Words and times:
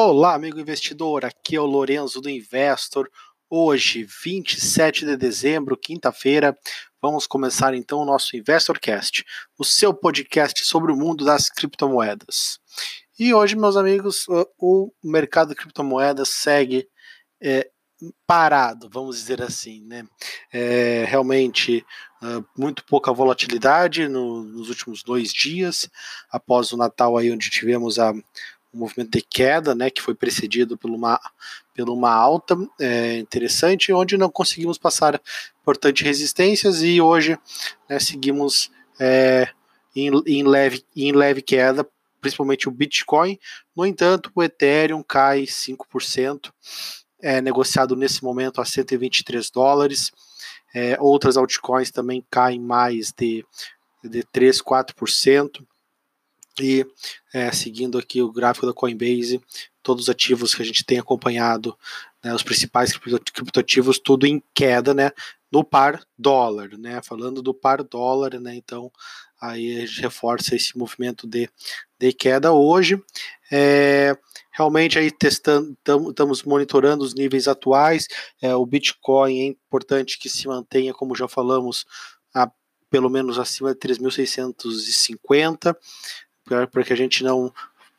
Olá, 0.00 0.32
amigo 0.32 0.60
investidor. 0.60 1.24
Aqui 1.24 1.56
é 1.56 1.60
o 1.60 1.66
Lorenzo 1.66 2.20
do 2.20 2.30
Investor. 2.30 3.10
Hoje, 3.50 4.06
27 4.22 5.04
de 5.04 5.16
dezembro, 5.16 5.76
quinta-feira, 5.76 6.56
vamos 7.02 7.26
começar 7.26 7.74
então 7.74 7.98
o 7.98 8.04
nosso 8.04 8.36
InvestorCast, 8.36 9.24
o 9.58 9.64
seu 9.64 9.92
podcast 9.92 10.64
sobre 10.64 10.92
o 10.92 10.96
mundo 10.96 11.24
das 11.24 11.50
criptomoedas. 11.50 12.60
E 13.18 13.34
hoje, 13.34 13.56
meus 13.56 13.76
amigos, 13.76 14.24
o 14.56 14.92
mercado 15.02 15.48
de 15.48 15.56
criptomoedas 15.56 16.28
segue 16.28 16.88
é, 17.42 17.68
parado, 18.24 18.88
vamos 18.88 19.16
dizer 19.16 19.42
assim, 19.42 19.84
né? 19.84 20.06
É, 20.52 21.04
realmente 21.08 21.84
uh, 22.22 22.44
muito 22.56 22.84
pouca 22.84 23.12
volatilidade 23.12 24.06
no, 24.06 24.44
nos 24.44 24.68
últimos 24.68 25.02
dois 25.02 25.32
dias, 25.32 25.90
após 26.30 26.72
o 26.72 26.76
Natal 26.76 27.16
aí 27.16 27.32
onde 27.32 27.50
tivemos 27.50 27.98
a 27.98 28.12
movimento 28.78 29.10
de 29.10 29.22
queda, 29.22 29.74
né, 29.74 29.90
que 29.90 30.02
foi 30.02 30.14
precedido 30.14 30.76
por 30.76 30.90
uma, 30.90 31.20
por 31.76 31.90
uma 31.90 32.12
alta 32.12 32.56
é, 32.80 33.18
interessante, 33.18 33.92
onde 33.92 34.16
não 34.16 34.30
conseguimos 34.30 34.78
passar 34.78 35.20
importantes 35.60 36.04
resistências 36.04 36.82
e 36.82 37.00
hoje 37.00 37.38
né, 37.88 37.98
seguimos 37.98 38.70
é, 38.98 39.48
em, 39.94 40.10
em, 40.26 40.42
leve, 40.44 40.84
em 40.96 41.12
leve 41.12 41.42
queda, 41.42 41.86
principalmente 42.20 42.68
o 42.68 42.72
Bitcoin. 42.72 43.38
No 43.76 43.86
entanto, 43.86 44.30
o 44.34 44.42
Ethereum 44.42 45.02
cai 45.02 45.42
5%, 45.42 46.52
é 47.20 47.40
negociado 47.40 47.96
nesse 47.96 48.22
momento 48.22 48.60
a 48.60 48.64
123 48.64 49.50
dólares. 49.50 50.12
É, 50.74 50.96
outras 51.00 51.36
altcoins 51.36 51.90
também 51.90 52.24
caem 52.30 52.60
mais 52.60 53.12
de, 53.16 53.44
de 54.04 54.22
3, 54.24 54.62
4%. 54.62 55.64
E 56.60 56.86
é, 57.32 57.50
seguindo 57.52 57.98
aqui 57.98 58.22
o 58.22 58.32
gráfico 58.32 58.66
da 58.66 58.72
Coinbase, 58.72 59.40
todos 59.82 60.04
os 60.04 60.08
ativos 60.10 60.54
que 60.54 60.62
a 60.62 60.64
gente 60.64 60.84
tem 60.84 60.98
acompanhado, 60.98 61.76
né, 62.22 62.34
os 62.34 62.42
principais 62.42 62.92
criptoativos, 62.96 63.98
tudo 63.98 64.26
em 64.26 64.42
queda, 64.52 64.92
né, 64.92 65.12
no 65.50 65.64
par 65.64 66.04
dólar, 66.18 66.76
né, 66.76 67.00
falando 67.02 67.40
do 67.40 67.54
par 67.54 67.82
dólar, 67.82 68.38
né, 68.38 68.54
então 68.54 68.92
aí 69.40 69.78
a 69.78 69.86
gente 69.86 70.00
reforça 70.00 70.54
esse 70.54 70.76
movimento 70.76 71.26
de, 71.26 71.48
de 71.98 72.12
queda 72.12 72.52
hoje. 72.52 73.02
É, 73.50 74.14
realmente 74.52 74.98
aí 74.98 75.10
testando, 75.10 75.74
estamos 76.10 76.42
monitorando 76.42 77.02
os 77.04 77.14
níveis 77.14 77.48
atuais. 77.48 78.08
É, 78.42 78.54
o 78.54 78.66
Bitcoin 78.66 79.40
é 79.40 79.46
importante 79.46 80.18
que 80.18 80.28
se 80.28 80.46
mantenha, 80.48 80.92
como 80.92 81.14
já 81.14 81.28
falamos, 81.28 81.86
a, 82.34 82.50
pelo 82.90 83.08
menos 83.08 83.38
acima 83.38 83.72
de 83.72 83.78
3.650 83.78 85.76
para 86.48 86.84
que 86.84 86.92
a 86.92 86.96
gente 86.96 87.22
não 87.22 87.52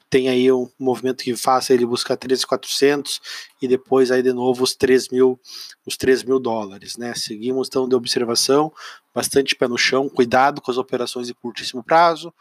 tenha 0.09 0.31
aí 0.31 0.51
um 0.51 0.67
movimento 0.79 1.23
que 1.23 1.35
faça 1.35 1.73
ele 1.73 1.85
buscar 1.85 2.17
13.400 2.17 3.19
e 3.61 3.67
depois 3.67 4.09
aí 4.09 4.23
de 4.23 4.33
novo 4.33 4.63
os 4.63 4.75
3 4.75 5.09
mil, 5.09 5.39
os 5.85 5.95
3 5.95 6.23
mil 6.23 6.39
dólares, 6.39 6.97
né? 6.97 7.13
Seguimos 7.15 7.67
então 7.67 7.87
de 7.87 7.95
observação, 7.95 8.73
bastante 9.13 9.55
pé 9.55 9.67
no 9.67 9.77
chão, 9.77 10.09
cuidado 10.09 10.61
com 10.61 10.71
as 10.71 10.77
operações 10.77 11.27
de 11.27 11.33
curtíssimo 11.33 11.83
prazo. 11.83 12.33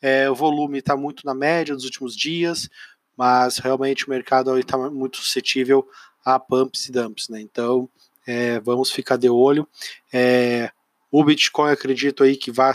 É, 0.00 0.30
o 0.30 0.34
volume 0.34 0.78
está 0.78 0.96
muito 0.96 1.26
na 1.26 1.34
média 1.34 1.74
dos 1.74 1.84
últimos 1.84 2.16
dias, 2.16 2.68
mas 3.16 3.58
realmente 3.58 4.06
o 4.06 4.10
mercado 4.10 4.56
está 4.56 4.78
muito 4.78 5.16
suscetível 5.16 5.88
a 6.24 6.38
pumps 6.38 6.88
e 6.88 6.92
dumps, 6.92 7.28
né? 7.28 7.40
Então 7.40 7.88
é, 8.24 8.60
vamos 8.60 8.92
ficar 8.92 9.16
de 9.16 9.28
olho. 9.28 9.66
É, 10.12 10.70
o 11.10 11.24
Bitcoin 11.24 11.70
acredito 11.70 12.22
aí 12.22 12.36
que 12.36 12.50
vai 12.50 12.72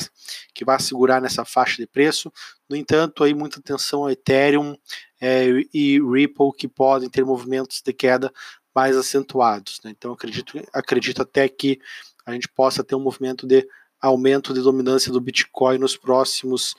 que 0.53 0.66
vai 0.66 0.80
segurar 0.80 1.22
nessa 1.22 1.45
faixa 1.45 1.78
de 1.78 1.88
preço. 1.88 2.31
No 2.70 2.76
entanto, 2.76 3.23
aí 3.23 3.34
muita 3.34 3.59
atenção 3.59 4.03
ao 4.03 4.09
Ethereum 4.09 4.76
é, 5.22 5.48
e 5.73 6.00
Ripple 6.00 6.52
que 6.58 6.67
podem 6.67 7.09
ter 7.09 7.23
movimentos 7.23 7.81
de 7.81 7.94
queda 7.94 8.31
mais 8.73 8.98
acentuados. 8.98 9.80
Né? 9.84 9.92
Então 9.92 10.14
acredito 10.14 10.59
acredito 10.73 11.22
até 11.22 11.48
que 11.48 11.80
a 12.26 12.31
gente 12.33 12.48
possa 12.48 12.83
ter 12.83 12.95
um 12.95 12.99
movimento 12.99 13.45
de 13.45 13.67
aumento 14.02 14.54
de 14.54 14.61
dominância 14.61 15.11
do 15.11 15.21
Bitcoin 15.21 15.77
nos 15.77 15.95
próximos 15.95 16.76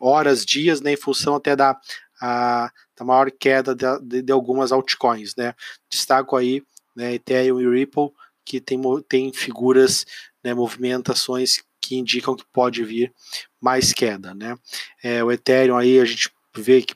horas, 0.00 0.44
dias, 0.44 0.80
né, 0.80 0.92
em 0.92 0.96
função 0.96 1.36
até 1.36 1.56
da, 1.56 1.78
a, 2.20 2.70
da 2.98 3.04
maior 3.04 3.30
queda 3.30 3.74
de, 3.74 3.86
de, 4.00 4.22
de 4.22 4.32
algumas 4.32 4.72
altcoins. 4.72 5.34
Né? 5.36 5.54
Destaco 5.90 6.36
aí 6.36 6.62
né, 6.96 7.14
Ethereum 7.14 7.60
e 7.60 7.78
Ripple 7.78 8.10
que 8.44 8.60
tem, 8.60 8.80
tem 9.08 9.32
figuras 9.32 10.04
né, 10.42 10.54
movimentações 10.54 11.62
que 11.80 11.96
indicam 11.96 12.36
que 12.36 12.44
pode 12.52 12.84
vir 12.84 13.12
mais 13.60 13.92
queda. 13.92 14.34
Né? 14.34 14.56
É, 15.02 15.22
o 15.22 15.30
Ethereum 15.30 15.76
aí 15.76 15.98
a 15.98 16.04
gente 16.04 16.30
vê 16.56 16.82
que 16.82 16.94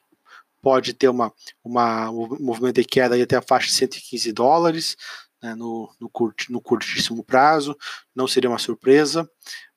pode 0.63 0.95
ter 0.95 1.09
uma, 1.09 1.33
uma, 1.63 2.11
um 2.11 2.37
movimento 2.41 2.81
de 2.81 2.85
queda 2.85 3.15
aí 3.15 3.23
até 3.23 3.37
a 3.37 3.43
faixa 3.43 3.69
de 3.69 3.75
115 3.75 4.33
dólares 4.33 4.97
né, 5.43 5.55
no, 5.55 5.89
no, 6.01 6.11
no 6.49 6.61
curtíssimo 6.61 7.23
prazo, 7.23 7.77
não 8.15 8.27
seria 8.27 8.51
uma 8.51 8.59
surpresa, 8.59 9.29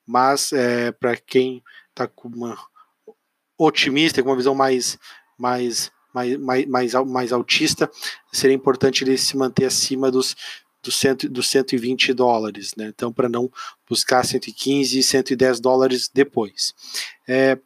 mas 0.06 0.52
é, 0.52 0.90
para 0.90 1.16
quem 1.16 1.62
está 1.90 2.08
com 2.08 2.28
uma 2.28 2.58
otimista, 3.58 4.22
com 4.22 4.30
uma 4.30 4.36
visão 4.36 4.54
mais, 4.54 4.98
mais, 5.38 5.92
mais, 6.12 6.36
mais, 6.38 6.66
mais, 6.66 6.94
mais 7.06 7.32
altista, 7.32 7.90
seria 8.32 8.56
importante 8.56 9.04
ele 9.04 9.16
se 9.16 9.36
manter 9.36 9.66
acima 9.66 10.10
dos 10.10 10.34
do 10.82 11.28
dos 11.28 11.48
120 11.48 12.12
dólares, 12.12 12.74
né? 12.76 12.86
Então, 12.86 13.12
para 13.12 13.28
não 13.28 13.50
buscar 13.88 14.24
115 14.24 14.98
e 14.98 15.02
110 15.02 15.60
dólares 15.60 16.10
depois. 16.12 16.74
É, 17.28 17.58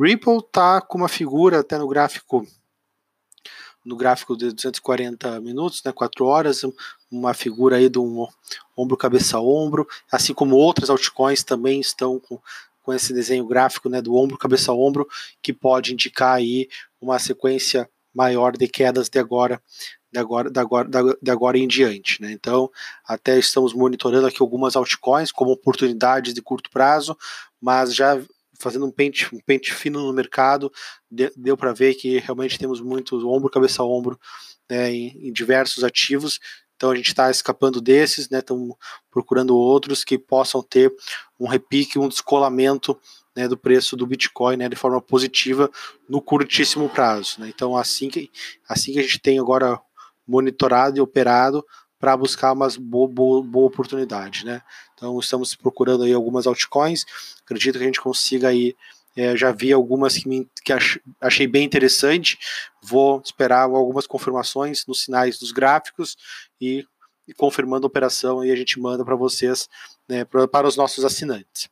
Ripple 0.00 0.42
tá 0.50 0.80
com 0.80 0.98
uma 0.98 1.08
figura 1.08 1.60
até 1.60 1.78
no 1.78 1.88
gráfico 1.88 2.46
no 3.84 3.96
gráfico 3.96 4.36
de 4.36 4.52
240 4.52 5.40
minutos, 5.40 5.82
né, 5.82 5.90
4 5.90 6.26
horas, 6.26 6.62
uma 7.10 7.32
figura 7.32 7.76
aí 7.76 7.90
um 7.96 8.26
ombro 8.76 8.96
cabeça 8.96 9.40
ombro, 9.40 9.88
assim 10.12 10.34
como 10.34 10.54
outras 10.54 10.90
altcoins 10.90 11.42
também 11.42 11.80
estão 11.80 12.20
com, 12.20 12.38
com 12.82 12.92
esse 12.92 13.12
desenho 13.12 13.46
gráfico, 13.46 13.88
né, 13.88 14.02
do 14.02 14.14
ombro 14.14 14.36
cabeça 14.36 14.72
ombro, 14.72 15.08
que 15.42 15.52
pode 15.52 15.94
indicar 15.94 16.36
aí 16.36 16.68
uma 17.00 17.18
sequência 17.18 17.88
maior 18.14 18.56
de 18.56 18.68
quedas 18.68 19.08
de 19.08 19.18
agora 19.18 19.62
de 20.12 20.18
agora, 20.18 20.50
de 20.50 20.58
agora, 20.58 20.88
de 21.20 21.30
agora 21.30 21.58
em 21.58 21.68
diante. 21.68 22.20
Né? 22.20 22.32
Então, 22.32 22.70
até 23.04 23.38
estamos 23.38 23.72
monitorando 23.72 24.26
aqui 24.26 24.38
algumas 24.40 24.76
altcoins 24.76 25.30
como 25.30 25.52
oportunidades 25.52 26.34
de 26.34 26.42
curto 26.42 26.70
prazo, 26.70 27.16
mas 27.60 27.94
já 27.94 28.20
fazendo 28.58 28.86
um 28.86 28.90
pente, 28.90 29.34
um 29.34 29.40
pente 29.40 29.72
fino 29.72 30.00
no 30.00 30.12
mercado, 30.12 30.70
deu 31.36 31.56
para 31.56 31.72
ver 31.72 31.94
que 31.94 32.18
realmente 32.18 32.58
temos 32.58 32.80
muito 32.80 33.16
ombro, 33.26 33.50
cabeça 33.50 33.82
a 33.82 33.86
ombro 33.86 34.20
né, 34.68 34.92
em, 34.92 35.28
em 35.28 35.32
diversos 35.32 35.82
ativos. 35.82 36.38
Então 36.76 36.90
a 36.90 36.96
gente 36.96 37.08
está 37.08 37.30
escapando 37.30 37.80
desses, 37.80 38.30
né? 38.30 38.38
Estamos 38.38 38.74
procurando 39.10 39.54
outros 39.54 40.02
que 40.02 40.18
possam 40.18 40.62
ter 40.62 40.90
um 41.38 41.46
repique, 41.46 41.98
um 41.98 42.08
descolamento 42.08 42.98
né, 43.36 43.46
do 43.46 43.56
preço 43.56 43.96
do 43.96 44.06
Bitcoin 44.06 44.56
né, 44.56 44.68
de 44.68 44.76
forma 44.76 45.00
positiva 45.00 45.70
no 46.08 46.20
curtíssimo 46.20 46.88
prazo. 46.88 47.40
Né? 47.40 47.48
Então 47.48 47.76
assim 47.76 48.08
que, 48.08 48.30
assim 48.68 48.92
que 48.92 48.98
a 48.98 49.02
gente 49.02 49.18
tem 49.18 49.38
agora 49.38 49.80
monitorado 50.30 50.96
e 50.96 51.00
operado 51.00 51.64
para 51.98 52.16
buscar 52.16 52.52
uma 52.52 52.68
boa, 52.80 53.08
boa, 53.08 53.42
boa, 53.42 53.66
oportunidade, 53.66 54.46
né? 54.46 54.62
Então 54.94 55.18
estamos 55.18 55.54
procurando 55.54 56.04
aí 56.04 56.12
algumas 56.14 56.46
altcoins, 56.46 57.04
acredito 57.44 57.76
que 57.76 57.84
a 57.84 57.86
gente 57.86 58.00
consiga 58.00 58.48
aí, 58.48 58.74
é, 59.14 59.36
já 59.36 59.52
vi 59.52 59.72
algumas 59.72 60.16
que, 60.16 60.26
me, 60.26 60.48
que 60.64 60.72
achei 61.20 61.46
bem 61.46 61.64
interessante, 61.64 62.38
vou 62.82 63.20
esperar 63.22 63.64
algumas 63.64 64.06
confirmações 64.06 64.86
nos 64.86 65.02
sinais 65.02 65.38
dos 65.38 65.52
gráficos 65.52 66.16
e, 66.58 66.86
e 67.28 67.34
confirmando 67.34 67.86
a 67.86 67.88
operação 67.88 68.42
e 68.42 68.50
a 68.50 68.56
gente 68.56 68.80
manda 68.80 69.04
para 69.04 69.16
vocês, 69.16 69.68
né, 70.08 70.24
pra, 70.24 70.48
para 70.48 70.66
os 70.66 70.76
nossos 70.76 71.04
assinantes. 71.04 71.68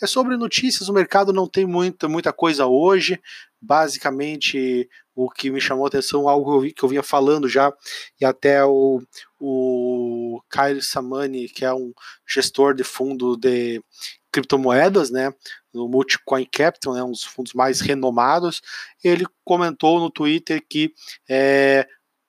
É 0.00 0.06
sobre 0.06 0.38
notícias, 0.38 0.88
o 0.88 0.94
mercado 0.94 1.34
não 1.34 1.46
tem 1.46 1.66
muita, 1.66 2.08
muita 2.08 2.32
coisa 2.32 2.64
hoje, 2.66 3.20
basicamente 3.60 4.88
o 5.14 5.30
que 5.30 5.50
me 5.50 5.60
chamou 5.60 5.86
a 5.86 5.88
atenção, 5.88 6.28
algo 6.28 6.62
que 6.70 6.82
eu, 6.82 6.88
vinha 6.88 7.02
falando 7.02 7.48
já, 7.48 7.72
e 8.20 8.24
até 8.24 8.64
o, 8.64 9.02
o 9.40 10.40
Kyle 10.50 10.82
Samani, 10.82 11.48
que 11.48 11.64
é 11.64 11.72
um 11.72 11.92
gestor 12.26 12.74
de 12.74 12.84
fundo 12.84 13.36
de 13.36 13.82
criptomoedas, 14.30 15.10
né, 15.10 15.32
no 15.72 15.88
Multicoin 15.88 16.44
Capital, 16.44 16.94
né, 16.94 17.02
um 17.02 17.12
dos 17.12 17.24
fundos 17.24 17.54
mais 17.54 17.80
renomados, 17.80 18.60
ele 19.02 19.24
comentou 19.42 19.98
no 19.98 20.10
Twitter 20.10 20.62
que 20.68 20.92
é, 21.28 21.88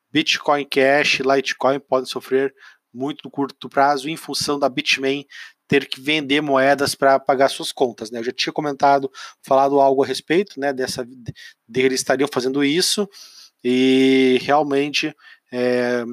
Bitcoin 0.09 0.65
Cash 0.65 1.19
e 1.19 1.23
Litecoin 1.23 1.79
podem 1.79 2.05
sofrer 2.05 2.55
muito 2.93 3.21
no 3.25 3.29
curto 3.29 3.69
prazo 3.69 4.09
em 4.09 4.15
função 4.15 4.57
da 4.57 4.69
Bitmain 4.69 5.25
ter 5.67 5.87
que 5.87 5.99
vender 5.99 6.41
moedas 6.41 6.95
para 6.95 7.19
pagar 7.19 7.49
suas 7.49 7.71
contas, 7.71 8.09
né? 8.09 8.19
Eu 8.19 8.23
já 8.23 8.31
tinha 8.31 8.53
comentado, 8.53 9.11
falado 9.41 9.79
algo 9.79 10.03
a 10.03 10.05
respeito, 10.05 10.59
né? 10.59 10.71
Dessa, 10.71 11.05
de, 11.05 11.33
de 11.67 11.81
eles 11.81 11.99
estariam 11.99 12.29
fazendo 12.31 12.63
isso 12.63 13.07
e 13.63 14.39
realmente 14.43 15.13
é, 15.51 16.03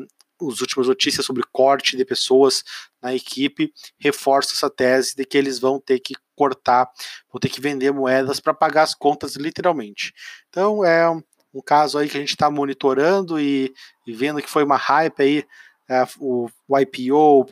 as 0.41 0.61
últimas 0.61 0.89
notícias 0.89 1.25
sobre 1.25 1.45
corte 1.53 1.97
de 1.97 2.05
pessoas 2.05 2.65
na 3.03 3.15
equipe 3.15 3.73
reforçam 3.99 4.55
essa 4.55 4.71
tese 4.71 5.15
de 5.17 5.25
que 5.25 5.39
eles 5.39 5.59
vão 5.59 5.81
ter 5.81 6.01
que 6.01 6.15
cortar, 6.35 6.91
vão 7.33 7.39
ter 7.39 7.49
que 7.49 7.61
vender 7.61 7.93
moedas 7.93 8.41
para 8.41 8.55
pagar 8.55 8.83
as 8.83 8.95
contas 8.95 9.37
literalmente. 9.37 10.13
Então 10.49 10.85
é 10.85 11.09
um 11.09 11.63
caso 11.65 11.99
aí 11.99 12.09
que 12.09 12.17
a 12.17 12.21
gente 12.21 12.31
está 12.31 12.51
monitorando 12.51 13.39
e, 13.39 13.73
e, 14.07 14.13
vendo 14.13 14.43
que 14.43 14.51
foi 14.51 14.65
uma 14.65 14.77
hype 14.77 15.23
aí, 15.23 15.45
é, 15.89 16.03
o, 16.19 16.49
o, 16.69 16.79
IPO, 16.79 17.47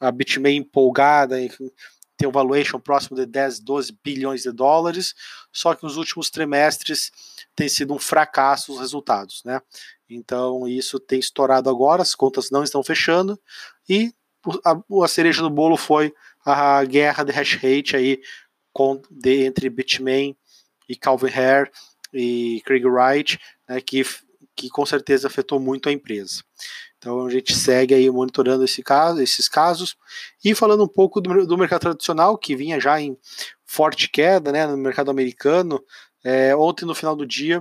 a 0.00 0.10
Bitmain 0.10 0.56
empolgada, 0.56 1.36
tem 2.16 2.28
um 2.28 2.32
valuation 2.32 2.78
próximo 2.78 3.16
de 3.16 3.26
10, 3.26 3.60
12 3.60 3.98
bilhões 4.02 4.42
de 4.42 4.52
dólares, 4.52 5.14
só 5.52 5.74
que 5.74 5.82
nos 5.82 5.96
últimos 5.96 6.30
trimestres 6.30 7.10
tem 7.54 7.68
sido 7.68 7.92
um 7.94 7.98
fracasso 7.98 8.72
os 8.72 8.80
resultados, 8.80 9.42
né? 9.44 9.60
Então 10.08 10.66
isso 10.68 11.00
tem 11.00 11.18
estourado 11.18 11.68
agora, 11.68 12.02
as 12.02 12.14
contas 12.14 12.50
não 12.50 12.62
estão 12.62 12.82
fechando 12.82 13.40
e 13.88 14.12
a, 14.64 15.04
a 15.04 15.08
cereja 15.08 15.42
do 15.42 15.50
bolo 15.50 15.76
foi 15.76 16.12
a 16.44 16.84
guerra 16.84 17.24
de 17.24 17.32
hash 17.32 17.54
rate 17.54 17.96
aí 17.96 18.20
com, 18.72 19.00
de, 19.10 19.44
entre 19.44 19.70
Bitmain 19.70 20.36
e 20.88 20.96
Calvin 20.96 21.30
Hare 21.30 21.70
e 22.12 22.60
Craig 22.64 22.84
Wright, 22.84 23.38
né, 23.68 23.80
que, 23.80 24.04
que 24.54 24.68
com 24.68 24.84
certeza 24.84 25.26
afetou 25.26 25.58
muito 25.58 25.88
a 25.88 25.92
empresa. 25.92 26.42
Então 27.04 27.26
a 27.26 27.30
gente 27.30 27.54
segue 27.54 27.92
aí 27.92 28.08
monitorando 28.08 28.64
esse 28.64 28.82
caso, 28.82 29.20
esses 29.20 29.46
casos 29.46 29.94
e 30.42 30.54
falando 30.54 30.84
um 30.84 30.88
pouco 30.88 31.20
do, 31.20 31.46
do 31.46 31.58
mercado 31.58 31.82
tradicional 31.82 32.38
que 32.38 32.56
vinha 32.56 32.80
já 32.80 32.98
em 32.98 33.14
forte 33.66 34.08
queda, 34.08 34.50
né, 34.50 34.66
no 34.66 34.78
mercado 34.78 35.10
americano. 35.10 35.84
É, 36.24 36.56
ontem 36.56 36.86
no 36.86 36.94
final 36.94 37.14
do 37.14 37.26
dia 37.26 37.60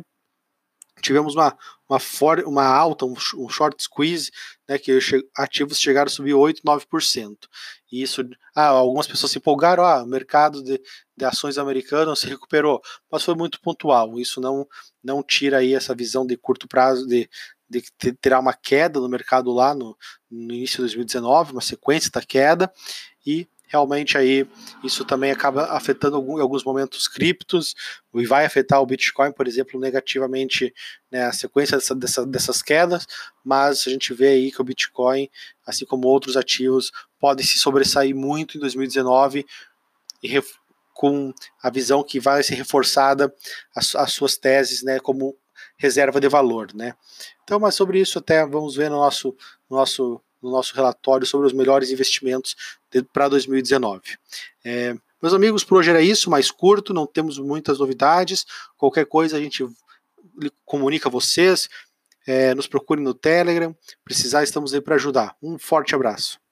tivemos 1.01 1.36
uma, 1.36 1.57
uma, 1.90 2.00
for, 2.00 2.40
uma 2.45 2.66
alta, 2.66 3.06
um, 3.06 3.16
um 3.36 3.50
short 3.50 3.84
squeeze, 3.84 4.31
né, 4.66 4.78
que 4.78 4.98
ativos 5.36 5.78
chegaram 5.78 6.07
a 6.07 6.10
subir 6.10 6.34
8, 6.34 6.62
9%. 6.63 7.36
E 7.92 8.01
isso, 8.01 8.22
ah, 8.56 8.68
algumas 8.68 9.07
pessoas 9.07 9.34
se 9.34 9.39
empolgaram, 9.39 9.84
ah, 9.84 10.04
o 10.04 10.07
mercado 10.07 10.63
de, 10.63 10.81
de 11.18 11.25
ações 11.25 11.57
americanas 11.57 12.19
se 12.19 12.28
recuperou, 12.28 12.81
mas 13.12 13.24
foi 13.24 13.36
muito 13.36 13.60
pontual. 13.60 14.18
Isso 14.18 14.39
não, 14.39 14.66
não 15.04 15.22
tira 15.22 15.57
aí 15.57 15.74
essa 15.74 15.94
visão 15.94 16.25
de 16.25 16.38
curto 16.38 16.66
prazo 16.66 17.06
de, 17.06 17.30
de 17.74 17.81
que 17.81 18.14
terá 18.14 18.40
uma 18.40 18.54
queda 18.54 19.00
no 19.00 19.10
mercado 19.10 19.52
lá 19.52 19.74
no, 19.74 19.98
no 20.30 20.54
início 20.54 20.78
de 20.78 20.84
2019, 20.84 21.54
uma 21.54 21.62
sequência 21.62 22.12
da 22.12 22.22
queda, 22.22 22.72
e 23.25 23.48
realmente 23.68 24.16
aí 24.18 24.48
isso 24.84 25.04
também 25.04 25.31
acaba 25.31 25.66
afetando 25.75 26.18
em 26.38 26.40
alguns 26.40 26.64
momentos 26.64 27.08
criptos 27.08 27.74
e 28.14 28.25
vai 28.25 28.46
afetar 28.46 28.80
o 28.80 28.86
Bitcoin, 28.86 29.31
por 29.31 29.48
exemplo, 29.48 29.80
negativamente 29.80 30.72
né, 31.12 31.25
a 31.25 31.31
sequência 31.31 31.78
dessa, 31.78 31.96
dessa, 31.96 32.25
dessas 32.25 32.62
quedas, 32.62 33.08
mas 33.44 33.88
a 33.88 33.90
gente 33.90 34.14
vê 34.14 34.28
aí 34.28 34.52
que 34.52 34.62
o 34.62 34.64
Bitcoin, 34.64 35.28
assim 35.66 35.86
como 35.86 36.08
outros 36.08 36.38
ativos, 36.38 36.92
podem 37.20 37.44
se 37.44 37.58
sobressair 37.58 38.16
muito 38.16 38.58
em 38.58 38.60
2019 38.60 39.44
e 40.22 40.42
com 40.94 41.34
a 41.62 41.70
visão 41.72 42.04
que 42.04 42.20
vai 42.20 42.44
ser 42.44 42.54
reforçada 42.54 43.34
as, 43.75 43.96
as 43.96 44.14
suas 44.14 44.38
teses 44.38 44.84
né, 44.84 45.00
como 45.00 45.36
reserva 45.83 46.19
de 46.21 46.30
valor. 46.30 46.74
Né? 46.74 46.95
Então, 47.44 47.59
mas 47.59 47.75
sobre 47.75 48.00
isso 48.00 48.18
até 48.18 48.45
vamos 48.45 48.75
ver 48.75 48.89
no 48.89 48.95
nosso, 48.97 49.35
no 49.69 49.77
nosso 49.77 50.21
no 50.41 50.51
nosso 50.51 50.75
relatório 50.75 51.25
sobre 51.25 51.47
os 51.47 51.53
melhores 51.53 51.89
investimentos 51.89 52.53
para 53.13 53.30
2019. 53.30 54.01
É, 54.65 54.94
meus 55.21 55.33
amigos, 55.33 55.63
por 55.63 55.77
hoje 55.77 55.89
era 55.89 56.01
isso, 56.01 56.30
mais 56.30 56.51
curto, 56.51 56.94
não 56.94 57.07
temos 57.07 57.39
muitas 57.39 57.80
novidades. 57.80 58.45
Qualquer 58.77 59.06
coisa 59.06 59.38
a 59.38 59.39
gente 59.39 59.65
comunica 60.65 61.07
a 61.07 61.12
vocês. 61.12 61.69
É, 62.27 62.53
nos 62.53 62.68
procure 62.68 63.01
no 63.01 63.13
Telegram. 63.13 63.74
Precisar, 64.03 64.44
estamos 64.44 64.74
aí 64.74 64.81
para 64.81 64.95
ajudar. 64.95 65.33
Um 65.41 65.57
forte 65.57 65.95
abraço. 65.95 66.43